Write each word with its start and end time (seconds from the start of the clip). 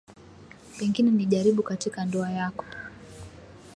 Pengine 0.79 1.11
ni 1.11 1.25
jaribu 1.25 1.63
katika 1.63 2.05
ndoa 2.05 2.31
yako. 2.31 2.65